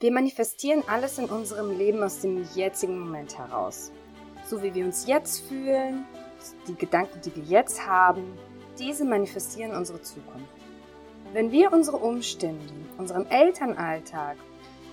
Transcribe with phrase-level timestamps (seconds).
[0.00, 3.92] Wir manifestieren alles in unserem Leben aus dem jetzigen Moment heraus.
[4.46, 6.06] So wie wir uns jetzt fühlen,
[6.66, 8.24] die Gedanken, die wir jetzt haben,
[8.78, 10.48] diese manifestieren unsere Zukunft.
[11.34, 14.38] Wenn wir unsere Umstände, unseren Elternalltag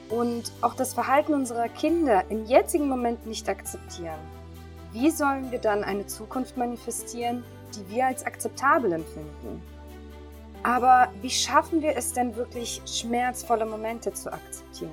[0.09, 4.19] und auch das Verhalten unserer Kinder im jetzigen Moment nicht akzeptieren,
[4.91, 9.61] wie sollen wir dann eine Zukunft manifestieren, die wir als akzeptabel empfinden?
[10.63, 14.91] Aber wie schaffen wir es denn wirklich, schmerzvolle Momente zu akzeptieren?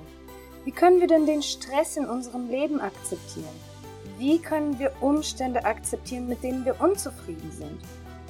[0.64, 3.54] Wie können wir denn den Stress in unserem Leben akzeptieren?
[4.18, 7.80] Wie können wir Umstände akzeptieren, mit denen wir unzufrieden sind?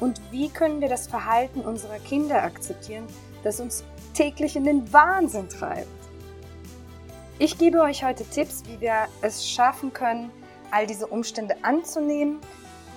[0.01, 3.07] Und wie können wir das Verhalten unserer Kinder akzeptieren,
[3.43, 5.89] das uns täglich in den Wahnsinn treibt?
[7.39, 10.31] Ich gebe euch heute Tipps, wie wir es schaffen können,
[10.71, 12.39] all diese Umstände anzunehmen,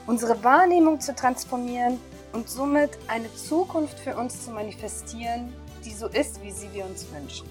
[0.05, 1.99] unsere Wahrnehmung zu transformieren
[2.33, 5.53] und somit eine Zukunft für uns zu manifestieren,
[5.85, 7.49] die so ist, wie sie wir uns wünschen.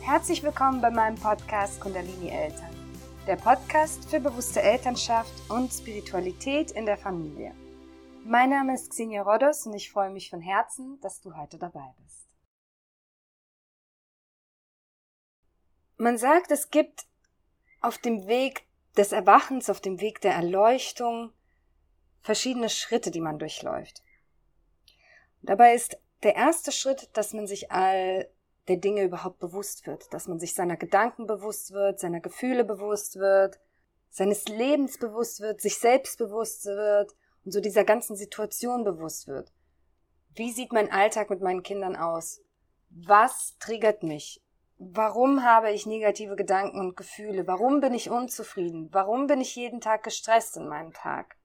[0.00, 2.70] Herzlich willkommen bei meinem Podcast Kundalini Eltern,
[3.26, 7.54] der Podcast für bewusste Elternschaft und Spiritualität in der Familie.
[8.24, 11.94] Mein Name ist Xenia Rodos und ich freue mich von Herzen, dass du heute dabei
[12.02, 12.26] bist.
[15.98, 17.06] Man sagt, es gibt
[17.80, 21.32] auf dem Weg des Erwachens, auf dem Weg der Erleuchtung,
[22.26, 24.02] verschiedene Schritte, die man durchläuft.
[25.42, 28.28] Dabei ist der erste Schritt, dass man sich all
[28.66, 33.20] der Dinge überhaupt bewusst wird, dass man sich seiner Gedanken bewusst wird, seiner Gefühle bewusst
[33.20, 33.60] wird,
[34.10, 39.52] seines Lebens bewusst wird, sich selbst bewusst wird und so dieser ganzen Situation bewusst wird.
[40.34, 42.40] Wie sieht mein Alltag mit meinen Kindern aus?
[42.90, 44.42] Was triggert mich?
[44.78, 47.46] Warum habe ich negative Gedanken und Gefühle?
[47.46, 48.88] Warum bin ich unzufrieden?
[48.90, 51.36] Warum bin ich jeden Tag gestresst in meinem Tag?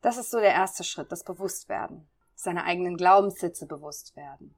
[0.00, 2.08] Das ist so der erste Schritt, das Bewusstwerden.
[2.34, 4.54] Seine eigenen Glaubenssitze bewusst werden.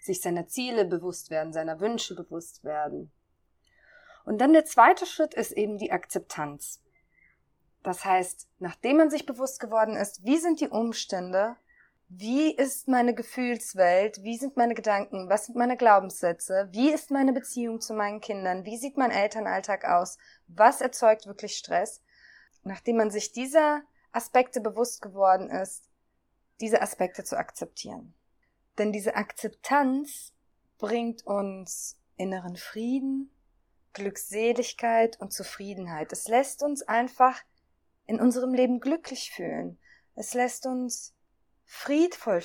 [0.00, 3.12] Sich seiner Ziele bewusst werden, seiner Wünsche bewusst werden.
[4.24, 6.80] Und dann der zweite Schritt ist eben die Akzeptanz.
[7.82, 11.56] Das heißt, nachdem man sich bewusst geworden ist, wie sind die Umstände,
[12.08, 17.32] wie ist meine Gefühlswelt, wie sind meine Gedanken, was sind meine Glaubenssätze, wie ist meine
[17.32, 20.18] Beziehung zu meinen Kindern, wie sieht mein Elternalltag aus,
[20.48, 22.02] was erzeugt wirklich Stress,
[22.64, 23.82] nachdem man sich dieser
[24.12, 25.88] Aspekte bewusst geworden ist,
[26.60, 28.14] diese Aspekte zu akzeptieren.
[28.78, 30.32] Denn diese Akzeptanz
[30.78, 33.30] bringt uns inneren Frieden,
[33.92, 36.12] Glückseligkeit und Zufriedenheit.
[36.12, 37.40] Es lässt uns einfach
[38.06, 39.78] in unserem Leben glücklich fühlen.
[40.14, 41.14] Es lässt uns
[41.64, 42.40] friedvoll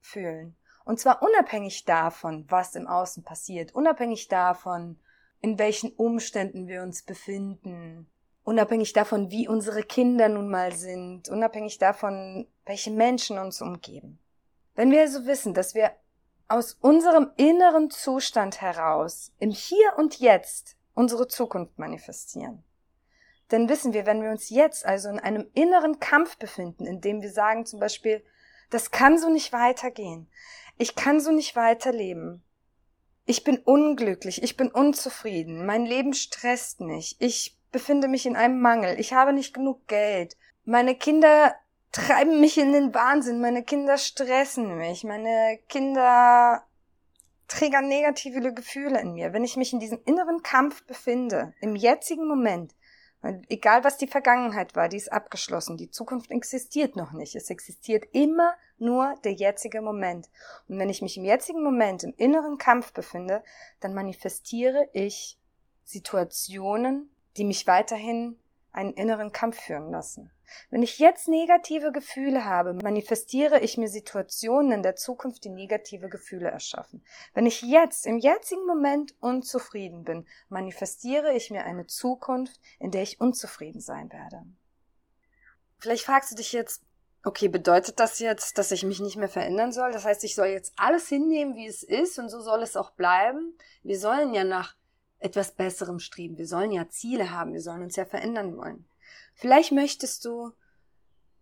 [0.00, 0.56] fühlen.
[0.84, 5.00] Und zwar unabhängig davon, was im Außen passiert, unabhängig davon,
[5.40, 8.10] in welchen Umständen wir uns befinden,
[8.44, 14.18] unabhängig davon, wie unsere Kinder nun mal sind, unabhängig davon, welche Menschen uns umgeben.
[14.74, 15.92] Wenn wir also wissen, dass wir
[16.46, 22.62] aus unserem inneren Zustand heraus im Hier und Jetzt unsere Zukunft manifestieren,
[23.48, 27.22] dann wissen wir, wenn wir uns jetzt also in einem inneren Kampf befinden, in dem
[27.22, 28.24] wir sagen zum Beispiel,
[28.70, 30.28] das kann so nicht weitergehen,
[30.76, 32.42] ich kann so nicht weiterleben,
[33.26, 38.60] ich bin unglücklich, ich bin unzufrieden, mein Leben stresst mich, ich befinde mich in einem
[38.60, 41.56] Mangel, ich habe nicht genug Geld, meine Kinder
[41.90, 46.62] treiben mich in den Wahnsinn, meine Kinder stressen mich, meine Kinder
[47.48, 49.32] triggern negative Gefühle in mir.
[49.32, 52.76] Wenn ich mich in diesem inneren Kampf befinde, im jetzigen Moment,
[53.48, 58.04] egal was die Vergangenheit war, die ist abgeschlossen, die Zukunft existiert noch nicht, es existiert
[58.12, 60.30] immer nur der jetzige Moment.
[60.68, 63.42] Und wenn ich mich im jetzigen Moment im inneren Kampf befinde,
[63.80, 65.38] dann manifestiere ich
[65.82, 68.38] Situationen, die mich weiterhin
[68.72, 70.30] einen inneren Kampf führen lassen.
[70.70, 76.08] Wenn ich jetzt negative Gefühle habe, manifestiere ich mir Situationen in der Zukunft, die negative
[76.08, 77.04] Gefühle erschaffen.
[77.32, 83.02] Wenn ich jetzt im jetzigen Moment unzufrieden bin, manifestiere ich mir eine Zukunft, in der
[83.02, 84.44] ich unzufrieden sein werde.
[85.78, 86.82] Vielleicht fragst du dich jetzt,
[87.24, 89.92] okay, bedeutet das jetzt, dass ich mich nicht mehr verändern soll?
[89.92, 92.90] Das heißt, ich soll jetzt alles hinnehmen, wie es ist und so soll es auch
[92.90, 93.56] bleiben?
[93.82, 94.76] Wir sollen ja nach
[95.24, 96.36] etwas Besserem streben.
[96.36, 98.86] Wir sollen ja Ziele haben, wir sollen uns ja verändern wollen.
[99.34, 100.52] Vielleicht möchtest du,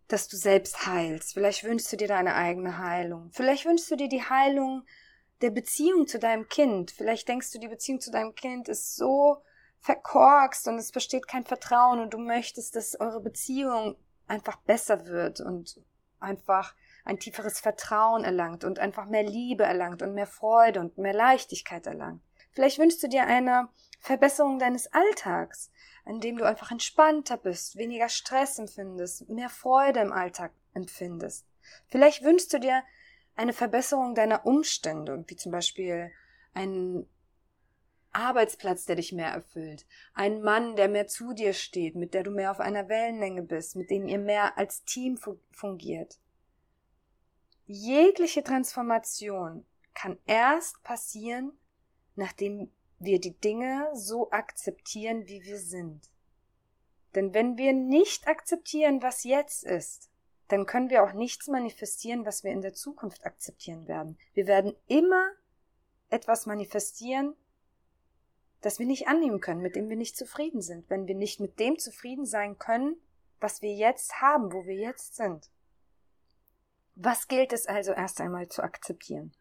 [0.07, 1.35] dass du selbst heilst.
[1.35, 3.31] Vielleicht wünschst du dir deine eigene Heilung.
[3.33, 4.85] Vielleicht wünschst du dir die Heilung
[5.41, 6.93] der Beziehung zu deinem Kind.
[6.93, 9.43] Vielleicht denkst du, die Beziehung zu deinem Kind ist so
[9.81, 13.97] verkorkst und es besteht kein Vertrauen und du möchtest, dass eure Beziehung
[14.29, 15.81] einfach besser wird und
[16.21, 21.15] einfach ein tieferes Vertrauen erlangt und einfach mehr Liebe erlangt und mehr Freude und mehr
[21.15, 22.23] Leichtigkeit erlangt.
[22.53, 23.69] Vielleicht wünschst du dir eine
[24.01, 25.71] Verbesserung deines Alltags,
[26.07, 31.47] in dem du einfach entspannter bist, weniger Stress empfindest, mehr Freude im Alltag empfindest.
[31.89, 32.83] Vielleicht wünschst du dir
[33.37, 36.11] eine Verbesserung deiner Umstände, wie zum Beispiel
[36.55, 37.07] ein
[38.13, 42.31] Arbeitsplatz, der dich mehr erfüllt, ein Mann, der mehr zu dir steht, mit der du
[42.31, 45.19] mehr auf einer Wellenlänge bist, mit dem ihr mehr als Team
[45.53, 46.19] fungiert.
[47.67, 49.65] Jegliche Transformation
[49.95, 51.53] kann erst passieren,
[52.15, 56.11] nachdem wir die Dinge so akzeptieren, wie wir sind.
[57.15, 60.11] Denn wenn wir nicht akzeptieren, was jetzt ist,
[60.49, 64.19] dann können wir auch nichts manifestieren, was wir in der Zukunft akzeptieren werden.
[64.35, 65.31] Wir werden immer
[66.11, 67.35] etwas manifestieren,
[68.61, 71.59] das wir nicht annehmen können, mit dem wir nicht zufrieden sind, wenn wir nicht mit
[71.59, 72.97] dem zufrieden sein können,
[73.41, 75.51] was wir jetzt haben, wo wir jetzt sind.
[76.95, 79.33] Was gilt es also erst einmal zu akzeptieren?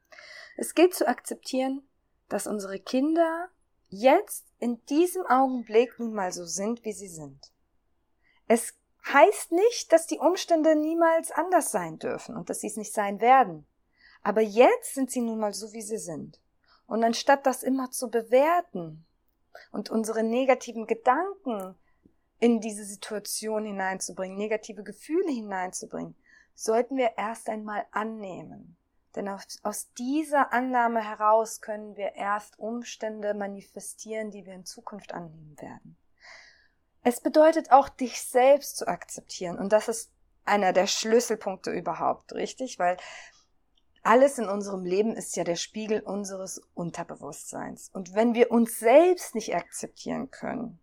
[0.58, 1.84] Es gilt zu akzeptieren,
[2.31, 3.50] dass unsere Kinder
[3.89, 7.51] jetzt in diesem Augenblick nun mal so sind, wie sie sind.
[8.48, 8.74] Es
[9.06, 13.19] heißt nicht, dass die Umstände niemals anders sein dürfen und dass sie es nicht sein
[13.19, 13.66] werden.
[14.24, 16.39] Aber jetzt sind sie nun mal so, wie sie sind.
[16.88, 19.06] Und anstatt das immer zu bewerten
[19.72, 21.75] und unsere negativen Gedanken
[22.39, 26.16] in diese Situation hineinzubringen, negative Gefühle hineinzubringen,
[26.56, 28.77] sollten wir erst einmal annehmen.
[29.16, 35.60] Denn aus, dieser Annahme heraus können wir erst Umstände manifestieren, die wir in Zukunft annehmen
[35.60, 35.98] werden.
[37.04, 39.58] Es bedeutet auch, dich selbst zu akzeptieren.
[39.58, 40.12] Und das ist
[40.46, 42.80] einer der Schlüsselpunkte überhaupt, richtig?
[42.80, 42.98] Weil
[44.02, 47.90] alles in unserem Leben ist ja der Spiegel unseres Unterbewusstseins.
[47.90, 50.80] Und wenn wir uns selbst nicht akzeptieren können,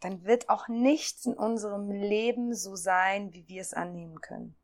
[0.00, 4.59] dann wird auch nichts in unserem Leben so sein, wie wir es annehmen können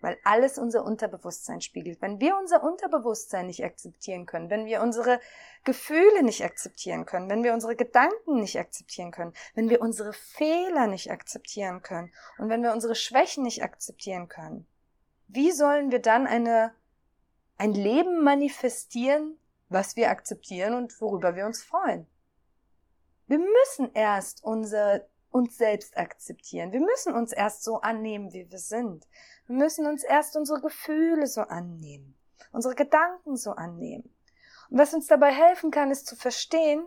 [0.00, 2.00] weil alles unser Unterbewusstsein spiegelt.
[2.00, 5.20] Wenn wir unser Unterbewusstsein nicht akzeptieren können, wenn wir unsere
[5.64, 10.86] Gefühle nicht akzeptieren können, wenn wir unsere Gedanken nicht akzeptieren können, wenn wir unsere Fehler
[10.86, 14.66] nicht akzeptieren können und wenn wir unsere Schwächen nicht akzeptieren können,
[15.28, 16.72] wie sollen wir dann eine,
[17.58, 22.06] ein Leben manifestieren, was wir akzeptieren und worüber wir uns freuen?
[23.26, 26.72] Wir müssen erst unser uns selbst akzeptieren.
[26.72, 29.06] Wir müssen uns erst so annehmen, wie wir sind.
[29.46, 32.16] Wir müssen uns erst unsere Gefühle so annehmen,
[32.52, 34.14] unsere Gedanken so annehmen.
[34.70, 36.86] Und was uns dabei helfen kann, ist zu verstehen,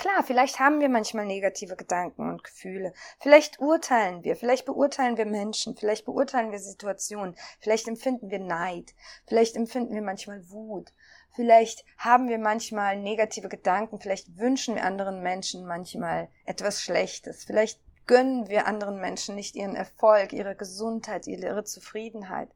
[0.00, 2.94] Klar, vielleicht haben wir manchmal negative Gedanken und Gefühle.
[3.18, 8.94] Vielleicht urteilen wir, vielleicht beurteilen wir Menschen, vielleicht beurteilen wir Situationen, vielleicht empfinden wir Neid,
[9.26, 10.94] vielleicht empfinden wir manchmal Wut,
[11.34, 17.80] vielleicht haben wir manchmal negative Gedanken, vielleicht wünschen wir anderen Menschen manchmal etwas Schlechtes, vielleicht
[18.06, 22.48] gönnen wir anderen Menschen nicht ihren Erfolg, ihre Gesundheit, ihre Zufriedenheit.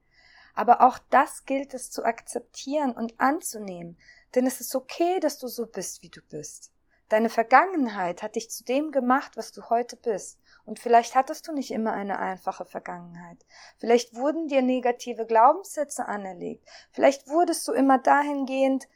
[0.55, 3.99] Aber auch das gilt es zu akzeptieren und anzunehmen,
[4.35, 6.73] denn es ist okay, dass du so bist, wie du bist.
[7.09, 10.39] Deine Vergangenheit hat dich zu dem gemacht, was du heute bist.
[10.65, 13.45] Und vielleicht hattest du nicht immer eine einfache Vergangenheit.
[13.79, 16.67] Vielleicht wurden dir negative Glaubenssätze anerlegt.
[16.91, 18.89] Vielleicht wurdest du immer dahingehend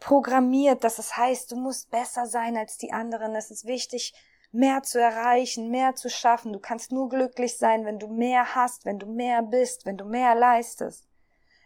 [0.00, 3.34] programmiert, dass es heißt, du musst besser sein als die anderen.
[3.34, 4.14] Es ist wichtig,
[4.50, 6.52] mehr zu erreichen, mehr zu schaffen.
[6.52, 10.04] Du kannst nur glücklich sein, wenn du mehr hast, wenn du mehr bist, wenn du
[10.04, 11.06] mehr leistest.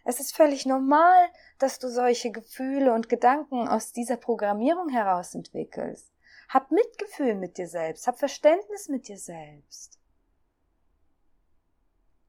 [0.03, 6.11] Es ist völlig normal, dass du solche Gefühle und Gedanken aus dieser Programmierung heraus entwickelst.
[6.49, 9.99] Hab Mitgefühl mit dir selbst, hab Verständnis mit dir selbst.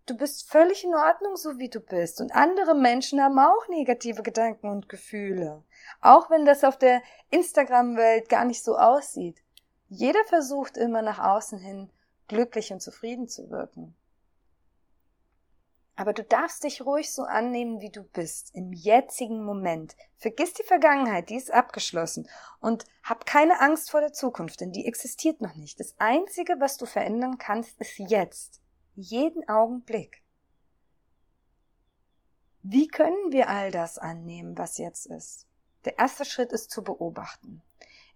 [0.04, 2.20] Du bist völlig in Ordnung, so wie du bist.
[2.20, 5.62] Und andere Menschen haben auch negative Gedanken und Gefühle.
[6.00, 7.00] Auch wenn das auf der
[7.30, 9.42] Instagram-Welt gar nicht so aussieht.
[9.88, 11.90] Jeder versucht immer nach außen hin
[12.28, 13.94] glücklich und zufrieden zu wirken.
[16.00, 19.96] Aber du darfst dich ruhig so annehmen, wie du bist, im jetzigen Moment.
[20.16, 22.26] Vergiss die Vergangenheit, die ist abgeschlossen.
[22.58, 25.78] Und hab keine Angst vor der Zukunft, denn die existiert noch nicht.
[25.78, 28.62] Das Einzige, was du verändern kannst, ist jetzt.
[28.94, 30.22] Jeden Augenblick.
[32.62, 35.46] Wie können wir all das annehmen, was jetzt ist?
[35.84, 37.60] Der erste Schritt ist zu beobachten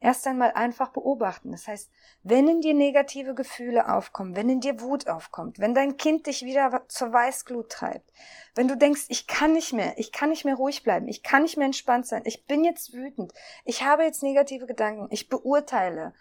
[0.04, 1.50] erst einmal einfach beobachten.
[1.50, 1.90] Das heißt,
[2.23, 6.42] wenn in dir negative Gefühle aufkommen, wenn in dir Wut aufkommt, wenn dein Kind dich
[6.42, 8.12] wieder zur Weißglut treibt,
[8.54, 11.42] wenn du denkst, ich kann nicht mehr, ich kann nicht mehr ruhig bleiben, ich kann
[11.42, 13.32] nicht mehr entspannt sein, ich bin jetzt wütend,
[13.64, 16.12] ich habe jetzt negative Gedanken, ich beurteile,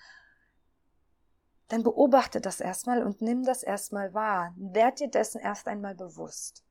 [1.68, 4.54] dann beobachte das erstmal und nimm das erstmal wahr.
[4.56, 6.64] Werd dir dessen erst einmal bewusst.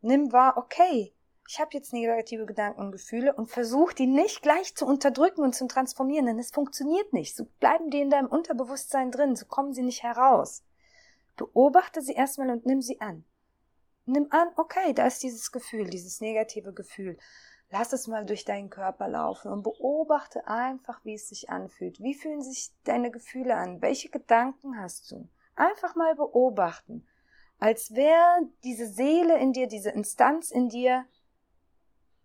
[0.00, 1.12] Nimm wahr, okay,
[1.48, 5.54] ich habe jetzt negative Gedanken und Gefühle und versuch die nicht gleich zu unterdrücken und
[5.54, 7.36] zu transformieren, denn es funktioniert nicht.
[7.36, 10.64] So bleiben die in deinem Unterbewusstsein drin, so kommen sie nicht heraus.
[11.36, 13.24] Beobachte sie erstmal und nimm sie an.
[14.06, 17.18] Nimm an, okay, da ist dieses Gefühl, dieses negative Gefühl.
[17.70, 22.00] Lass es mal durch deinen Körper laufen und beobachte einfach, wie es sich anfühlt.
[22.00, 23.82] Wie fühlen sich deine Gefühle an?
[23.82, 25.28] Welche Gedanken hast du?
[25.56, 27.06] Einfach mal beobachten.
[27.58, 31.06] Als wäre diese Seele in dir, diese Instanz in dir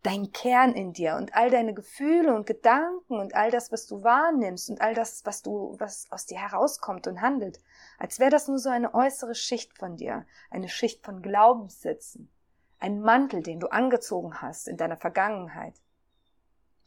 [0.03, 4.03] dein Kern in dir und all deine Gefühle und Gedanken und all das, was du
[4.03, 7.59] wahrnimmst und all das, was du, was aus dir herauskommt und handelt,
[7.99, 12.31] als wäre das nur so eine äußere Schicht von dir, eine Schicht von Glaubenssätzen,
[12.79, 15.75] ein Mantel, den du angezogen hast in deiner Vergangenheit.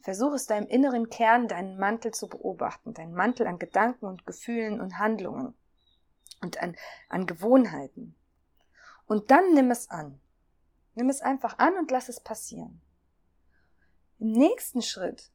[0.01, 4.81] Versuch es deinem inneren Kern, deinen Mantel zu beobachten, deinen Mantel an Gedanken und Gefühlen
[4.81, 5.55] und Handlungen
[6.41, 6.75] und an,
[7.09, 8.15] an Gewohnheiten.
[9.07, 10.19] Und dann nimm es an.
[10.95, 12.81] Nimm es einfach an und lass es passieren.
[14.19, 15.31] Im nächsten Schritt,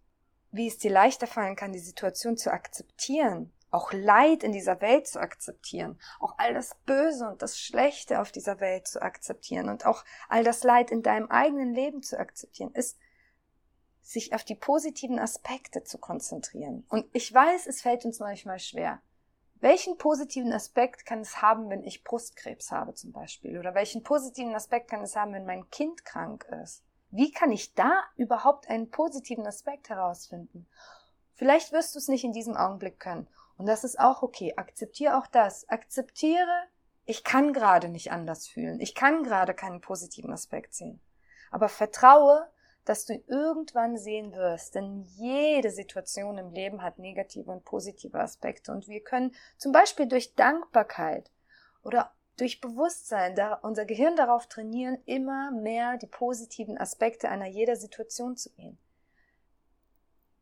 [0.53, 5.07] wie es dir leichter fallen kann, die Situation zu akzeptieren, auch Leid in dieser Welt
[5.07, 9.87] zu akzeptieren, auch all das Böse und das Schlechte auf dieser Welt zu akzeptieren und
[9.87, 12.99] auch all das Leid in deinem eigenen Leben zu akzeptieren, ist
[14.03, 16.85] sich auf die positiven Aspekte zu konzentrieren.
[16.89, 19.01] Und ich weiß, es fällt uns manchmal schwer.
[19.61, 23.59] Welchen positiven Aspekt kann es haben, wenn ich Brustkrebs habe zum Beispiel?
[23.59, 26.83] Oder welchen positiven Aspekt kann es haben, wenn mein Kind krank ist?
[27.11, 30.67] Wie kann ich da überhaupt einen positiven Aspekt herausfinden?
[31.35, 33.27] Vielleicht wirst du es nicht in diesem Augenblick können.
[33.57, 34.55] Und das ist auch okay.
[34.57, 35.69] Akzeptiere auch das.
[35.69, 36.65] Akzeptiere,
[37.05, 38.81] ich kann gerade nicht anders fühlen.
[38.81, 41.01] Ich kann gerade keinen positiven Aspekt sehen.
[41.51, 42.49] Aber vertraue,
[42.85, 44.77] dass du irgendwann sehen wirst.
[44.77, 48.71] Denn jede Situation im Leben hat negative und positive Aspekte.
[48.71, 51.31] Und wir können zum Beispiel durch Dankbarkeit
[51.83, 57.77] oder durch Bewusstsein da unser Gehirn darauf trainieren, immer mehr die positiven Aspekte einer jeder
[57.77, 58.79] Situation zu gehen.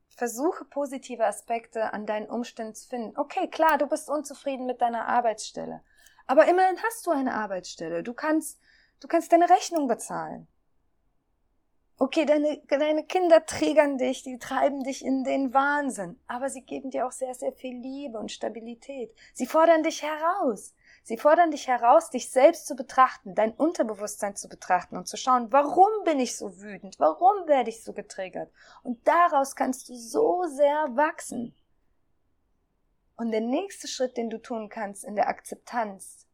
[0.09, 3.19] Versuche positive Aspekte an deinen Umständen zu finden.
[3.19, 5.83] Okay, klar, du bist unzufrieden mit deiner Arbeitsstelle.
[6.27, 8.03] Aber immerhin hast du eine Arbeitsstelle.
[8.05, 8.61] Du kannst,
[9.01, 10.47] du kannst deine Rechnung bezahlen.
[11.99, 16.21] Okay, deine, deine Kinder trägern dich, die treiben dich in den Wahnsinn.
[16.29, 19.13] Aber sie geben dir auch sehr, sehr viel Liebe und Stabilität.
[19.35, 20.75] Sie fordern dich heraus.
[21.09, 25.51] Sie fordern dich heraus, dich selbst zu betrachten, dein Unterbewusstsein zu betrachten und zu schauen,
[25.51, 27.01] warum bin ich so wütend?
[27.01, 28.53] Warum werde ich so getriggert?
[28.83, 31.55] Und daraus kannst du so sehr wachsen.
[33.17, 36.27] Und der nächste Schritt, den du tun kannst in der Akzeptanz,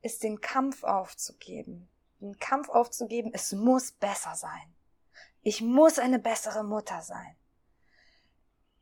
[0.00, 1.86] ist den Kampf aufzugeben.
[2.18, 4.74] Den Kampf aufzugeben, es muss besser sein.
[5.42, 7.36] Ich muss eine bessere Mutter sein.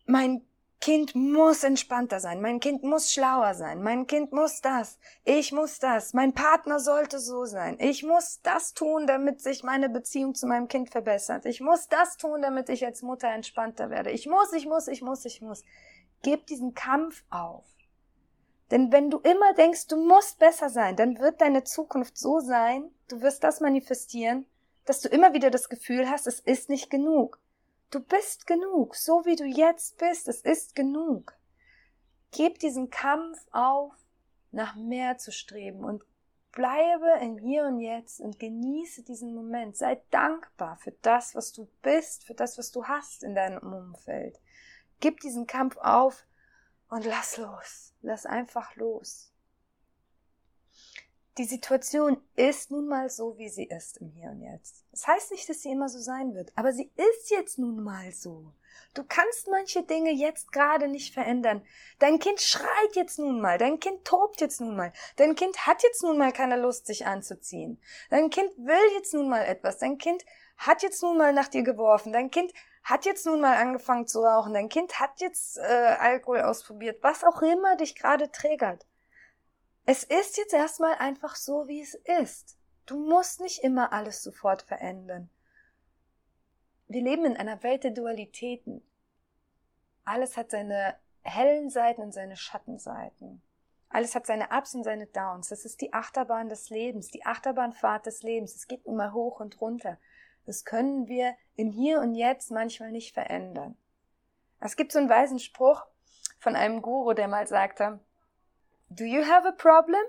[0.05, 0.47] Mein
[0.87, 5.81] Kind muss entspannter sein, mein Kind muss schlauer sein, mein Kind muss das, ich muss
[5.81, 10.47] das, mein Partner sollte so sein, ich muss das tun, damit sich meine Beziehung zu
[10.47, 14.53] meinem Kind verbessert, ich muss das tun, damit ich als Mutter entspannter werde, ich muss,
[14.53, 15.65] ich muss, ich muss, ich muss.
[16.23, 17.65] Gib diesen Kampf auf.
[18.71, 22.93] Denn wenn du immer denkst, du musst besser sein, dann wird deine Zukunft so sein,
[23.09, 24.47] du wirst das manifestieren,
[24.85, 27.41] dass du immer wieder das Gefühl hast, es ist nicht genug.
[27.91, 31.37] Du bist genug, so wie du jetzt bist, es ist genug.
[32.33, 33.95] Gib diesen Kampf auf,
[34.51, 36.03] nach mehr zu streben und
[36.51, 39.77] bleibe im Hier und Jetzt und genieße diesen Moment.
[39.77, 44.41] Sei dankbar für das, was du bist, für das, was du hast in deinem Umfeld.
[45.01, 46.27] Gib diesen Kampf auf
[46.89, 47.95] und lass los.
[48.03, 49.33] Lass einfach los.
[51.39, 54.87] Die Situation ist nun mal so, wie sie ist im Hier und Jetzt.
[54.91, 58.11] Das heißt nicht, dass sie immer so sein wird, aber sie ist jetzt nun mal
[58.13, 58.55] so.
[58.95, 61.63] Du kannst manche Dinge jetzt gerade nicht verändern.
[61.99, 65.83] Dein Kind schreit jetzt nun mal, dein Kind tobt jetzt nun mal, dein Kind hat
[65.83, 67.79] jetzt nun mal keine Lust, sich anzuziehen.
[68.09, 70.25] Dein Kind will jetzt nun mal etwas, dein Kind
[70.57, 74.21] hat jetzt nun mal nach dir geworfen, dein Kind hat jetzt nun mal angefangen zu
[74.21, 78.87] rauchen, dein Kind hat jetzt äh, Alkohol ausprobiert, was auch immer dich gerade triggert.
[79.89, 82.59] Es ist jetzt erstmal einfach so, wie es ist.
[82.87, 85.31] Du musst nicht immer alles sofort verändern.
[86.89, 88.83] Wir leben in einer Welt der Dualitäten.
[90.05, 93.43] Alles hat seine hellen Seiten und seine Schattenseiten.
[93.89, 95.51] Alles hat seine Ups und seine Downs.
[95.51, 98.57] Das ist die Achterbahn des Lebens, die Achterbahnfahrt des Lebens.
[98.57, 99.99] Es geht immer hoch und runter.
[100.47, 103.77] Das können wir im Hier und Jetzt manchmal nicht verändern.
[104.59, 105.87] Es gibt so einen weisen Spruch
[106.41, 108.01] von einem Guru, der mal sagte,
[108.89, 110.03] Do you have a problem?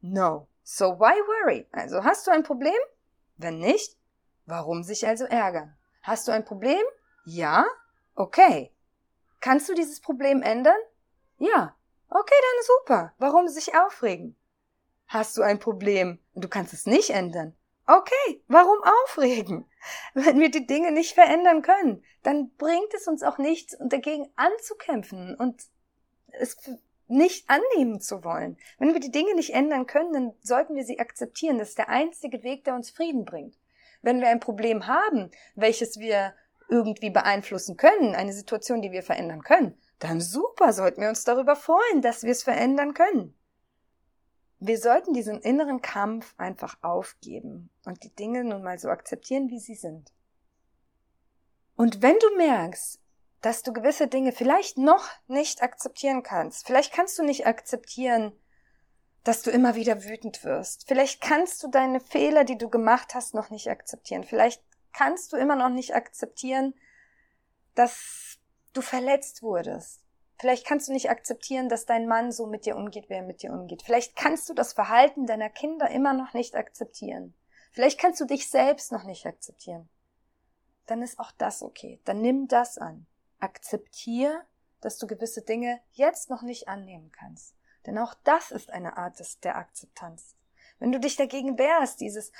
[0.00, 0.48] No.
[0.62, 1.66] So why worry?
[1.72, 2.74] Also hast du ein Problem?
[3.36, 3.96] Wenn nicht,
[4.46, 5.76] warum sich also ärgern?
[6.02, 6.82] Hast du ein Problem?
[7.24, 7.64] Ja?
[8.14, 8.72] Okay.
[9.40, 10.76] Kannst du dieses Problem ändern?
[11.38, 11.74] Ja.
[12.08, 13.14] Okay, dann super.
[13.18, 14.36] Warum sich aufregen?
[15.06, 17.56] Hast du ein Problem und du kannst es nicht ändern?
[17.86, 19.68] Okay, warum aufregen?
[20.14, 25.34] Wenn wir die Dinge nicht verändern können, dann bringt es uns auch nichts, dagegen anzukämpfen
[25.34, 25.62] und
[26.28, 26.56] es
[27.12, 28.56] nicht annehmen zu wollen.
[28.78, 31.58] Wenn wir die Dinge nicht ändern können, dann sollten wir sie akzeptieren.
[31.58, 33.56] Das ist der einzige Weg, der uns Frieden bringt.
[34.00, 36.34] Wenn wir ein Problem haben, welches wir
[36.68, 41.54] irgendwie beeinflussen können, eine Situation, die wir verändern können, dann super, sollten wir uns darüber
[41.54, 43.34] freuen, dass wir es verändern können.
[44.58, 49.58] Wir sollten diesen inneren Kampf einfach aufgeben und die Dinge nun mal so akzeptieren, wie
[49.58, 50.12] sie sind.
[51.76, 53.01] Und wenn du merkst,
[53.42, 58.32] dass du gewisse Dinge vielleicht noch nicht akzeptieren kannst, vielleicht kannst du nicht akzeptieren,
[59.24, 60.88] dass du immer wieder wütend wirst.
[60.88, 64.24] Vielleicht kannst du deine Fehler, die du gemacht hast, noch nicht akzeptieren.
[64.24, 66.74] Vielleicht kannst du immer noch nicht akzeptieren,
[67.74, 68.38] dass
[68.72, 70.00] du verletzt wurdest.
[70.38, 73.42] Vielleicht kannst du nicht akzeptieren, dass dein Mann so mit dir umgeht, wie er mit
[73.42, 73.82] dir umgeht.
[73.82, 77.34] Vielleicht kannst du das Verhalten deiner Kinder immer noch nicht akzeptieren.
[77.70, 79.88] Vielleicht kannst du dich selbst noch nicht akzeptieren.
[80.86, 82.00] Dann ist auch das okay.
[82.04, 83.06] Dann nimm das an.
[83.42, 84.44] Akzeptier,
[84.80, 87.54] dass du gewisse Dinge jetzt noch nicht annehmen kannst.
[87.86, 90.36] Denn auch das ist eine Art des, der Akzeptanz.
[90.78, 92.32] Wenn du dich dagegen wehrst, dieses,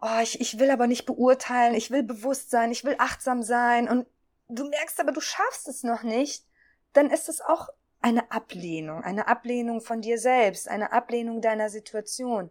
[0.00, 3.88] oh, ich, ich will aber nicht beurteilen, ich will bewusst sein, ich will achtsam sein
[3.88, 4.06] und
[4.48, 6.46] du merkst aber, du schaffst es noch nicht,
[6.92, 7.68] dann ist es auch
[8.00, 12.50] eine Ablehnung, eine Ablehnung von dir selbst, eine Ablehnung deiner Situation.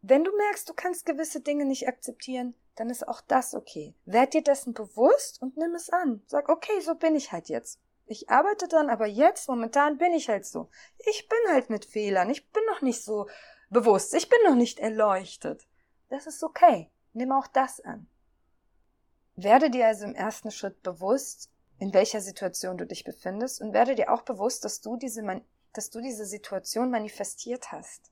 [0.00, 3.94] Wenn du merkst, du kannst gewisse Dinge nicht akzeptieren, dann ist auch das okay.
[4.04, 6.22] Werd dir dessen bewusst und nimm es an.
[6.26, 7.80] Sag, okay, so bin ich halt jetzt.
[8.06, 10.68] Ich arbeite dann, aber jetzt, momentan bin ich halt so.
[11.10, 12.28] Ich bin halt mit Fehlern.
[12.30, 13.28] Ich bin noch nicht so
[13.70, 14.14] bewusst.
[14.14, 15.66] Ich bin noch nicht erleuchtet.
[16.10, 16.90] Das ist okay.
[17.12, 18.08] Nimm auch das an.
[19.36, 23.94] Werde dir also im ersten Schritt bewusst, in welcher Situation du dich befindest und werde
[23.94, 25.22] dir auch bewusst, dass du diese,
[25.72, 28.10] dass du diese Situation manifestiert hast.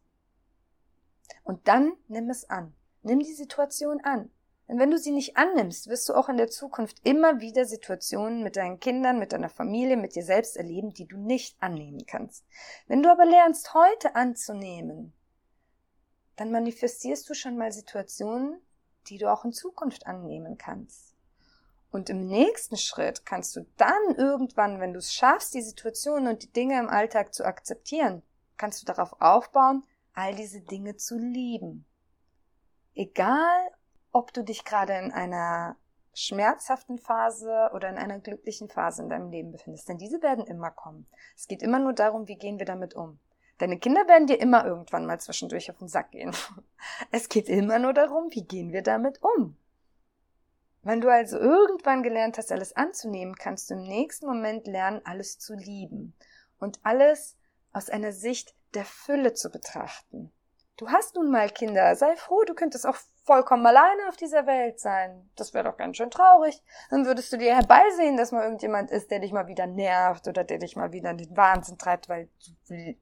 [1.45, 2.75] Und dann nimm es an.
[3.03, 4.31] Nimm die Situation an.
[4.73, 8.43] Denn wenn du sie nicht annimmst, wirst du auch in der Zukunft immer wieder Situationen
[8.43, 12.47] mit deinen Kindern, mit deiner Familie, mit dir selbst erleben, die du nicht annehmen kannst.
[12.87, 15.13] Wenn du aber lernst, heute anzunehmen,
[16.37, 18.63] dann manifestierst du schon mal Situationen,
[19.09, 21.15] die du auch in Zukunft annehmen kannst.
[21.91, 26.45] Und im nächsten Schritt kannst du dann irgendwann, wenn du es schaffst, die Situationen und
[26.45, 28.23] die Dinge im Alltag zu akzeptieren,
[28.57, 31.85] kannst du darauf aufbauen, all diese Dinge zu lieben.
[32.95, 33.71] Egal,
[34.13, 35.77] ob du dich gerade in einer
[36.15, 39.89] schmerzhaften Phase oder in einer glücklichen Phase in deinem Leben befindest.
[39.89, 41.07] Denn diese werden immer kommen.
[41.37, 43.19] Es geht immer nur darum, wie gehen wir damit um.
[43.59, 46.35] Deine Kinder werden dir immer irgendwann mal zwischendurch auf den Sack gehen.
[47.11, 49.57] Es geht immer nur darum, wie gehen wir damit um.
[50.83, 55.39] Wenn du also irgendwann gelernt hast, alles anzunehmen, kannst du im nächsten Moment lernen, alles
[55.39, 56.13] zu lieben
[56.59, 57.37] und alles
[57.73, 60.33] aus einer Sicht der Fülle zu betrachten.
[60.83, 64.81] Du hast nun mal Kinder, sei froh, du könntest auch vollkommen alleine auf dieser Welt
[64.81, 65.31] sein.
[65.37, 66.61] Das wäre doch ganz schön traurig.
[66.91, 70.43] Dann würdest du dir herbeisehen, dass mal irgendjemand ist, der dich mal wieder nervt oder
[70.43, 72.29] der dich mal wieder in den Wahnsinn treibt, weil
[72.67, 72.97] du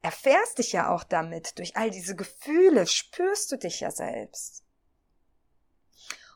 [0.00, 1.58] erfährst dich ja auch damit.
[1.58, 4.62] Durch all diese Gefühle spürst du dich ja selbst.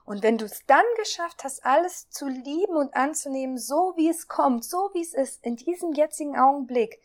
[0.05, 4.27] Und wenn du es dann geschafft hast, alles zu lieben und anzunehmen, so wie es
[4.27, 7.01] kommt, so wie es ist, in diesem jetzigen Augenblick,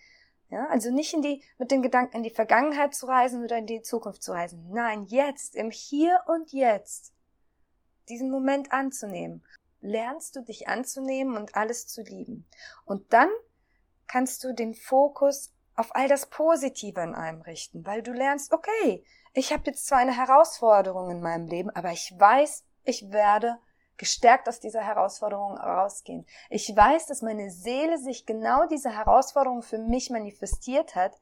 [0.51, 3.65] ja, also nicht in die, mit den Gedanken in die Vergangenheit zu reisen oder in
[3.65, 4.67] die Zukunft zu reisen.
[4.69, 7.13] Nein, jetzt, im Hier und Jetzt,
[8.09, 9.43] diesen Moment anzunehmen.
[9.79, 12.45] Lernst du dich anzunehmen und alles zu lieben.
[12.83, 13.29] Und dann
[14.07, 19.05] kannst du den Fokus auf all das Positive in einem richten, weil du lernst, okay,
[19.33, 23.57] ich habe jetzt zwar eine Herausforderung in meinem Leben, aber ich weiß, ich werde
[24.01, 26.25] gestärkt aus dieser Herausforderung rausgehen.
[26.49, 31.13] Ich weiß, dass meine Seele sich genau diese Herausforderung für mich manifestiert hat,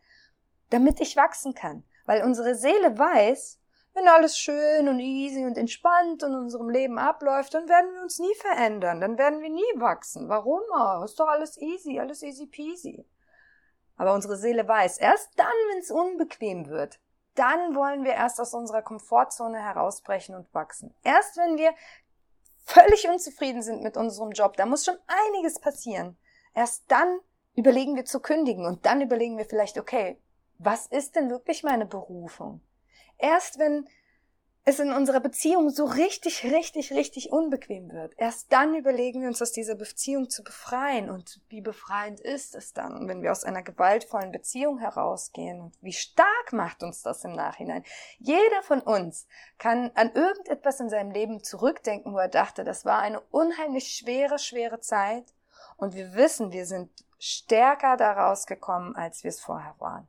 [0.70, 1.84] damit ich wachsen kann.
[2.06, 3.60] Weil unsere Seele weiß,
[3.94, 8.18] wenn alles schön und easy und entspannt in unserem Leben abläuft, dann werden wir uns
[8.18, 10.30] nie verändern, dann werden wir nie wachsen.
[10.30, 10.62] Warum?
[10.72, 13.06] Oh, ist doch alles easy, alles easy peasy.
[13.98, 17.02] Aber unsere Seele weiß, erst dann, wenn es unbequem wird,
[17.36, 20.96] dann wollen wir erst aus unserer Komfortzone herausbrechen und wachsen.
[21.04, 21.74] Erst wenn wir
[22.64, 26.18] völlig unzufrieden sind mit unserem Job, da muss schon einiges passieren.
[26.54, 27.20] Erst dann
[27.56, 30.22] überlegen wir zu kündigen und dann überlegen wir vielleicht, okay,
[30.58, 32.62] was ist denn wirklich meine Berufung?
[33.18, 33.88] Erst wenn
[34.66, 39.42] es in unserer Beziehung so richtig, richtig, richtig unbequem wird, erst dann überlegen wir uns
[39.42, 41.10] aus dieser Beziehung zu befreien.
[41.10, 45.62] Und wie befreiend ist es dann, wenn wir aus einer gewaltvollen Beziehung herausgehen?
[45.62, 47.84] Und wie stark macht uns das im Nachhinein?
[48.20, 53.00] Jeder von uns kann an irgendetwas in seinem Leben zurückdenken, wo er dachte, das war
[53.00, 55.34] eine unheimlich schwere, schwere Zeit.
[55.78, 60.08] Und wir wissen, wir sind stärker daraus gekommen, als wir es vorher waren.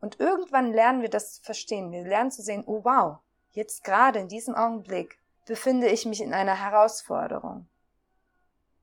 [0.00, 1.90] Und irgendwann lernen wir das zu verstehen.
[1.90, 3.18] Wir lernen zu sehen, oh wow,
[3.52, 7.66] Jetzt gerade in diesem Augenblick befinde ich mich in einer Herausforderung.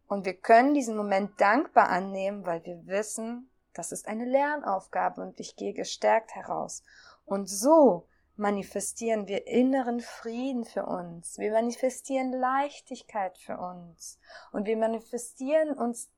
[0.08, 5.40] Und wir können diesen Moment dankbar annehmen, weil wir wissen, das ist eine Lernaufgabe und
[5.40, 6.84] ich gehe gestärkt heraus.
[7.26, 11.38] Und so manifestieren wir inneren Frieden für uns.
[11.38, 14.20] Wir manifestieren Leichtigkeit für uns.
[14.52, 16.10] Und wir manifestieren uns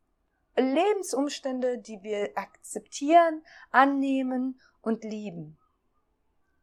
[0.56, 5.58] Lebensumstände, die wir akzeptieren, annehmen und lieben.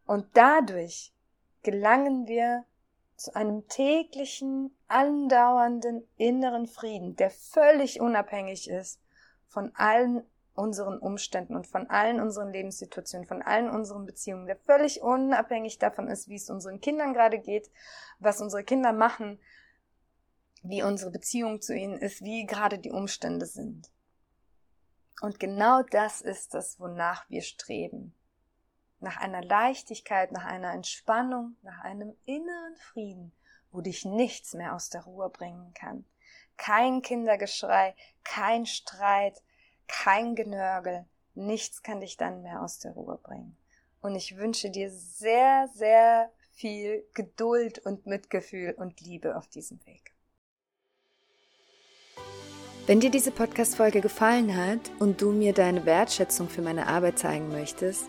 [0.07, 1.14] Und dadurch
[1.65, 2.65] gelangen wir
[3.17, 9.01] zu einem täglichen, andauernden inneren Frieden, der völlig unabhängig ist
[9.49, 10.25] von allen
[10.55, 16.09] unseren Umständen und von allen unseren Lebenssituationen, von allen unseren Beziehungen, der völlig unabhängig davon
[16.09, 17.71] ist, wie es unseren Kindern gerade geht,
[18.21, 19.41] was unsere Kinder machen,
[20.63, 23.91] wie unsere Beziehung zu ihnen ist, wie gerade die Umstände sind.
[25.21, 28.15] Und genau das ist es, wonach wir streben.
[29.05, 33.33] Nach einer Leichtigkeit, nach einer Entspannung, nach einem inneren Frieden,
[33.71, 36.07] wo dich nichts mehr aus der Ruhe bringen kann.
[36.57, 39.43] Kein Kindergeschrei, kein Streit,
[39.89, 43.59] kein Genörgel, nichts kann dich dann mehr aus der Ruhe bringen.
[44.01, 50.15] Und ich wünsche dir sehr, sehr viel Geduld und Mitgefühl und Liebe auf diesem Weg.
[52.87, 57.49] Wenn dir diese Podcast-Folge gefallen hat und du mir deine Wertschätzung für meine Arbeit zeigen
[57.49, 58.09] möchtest,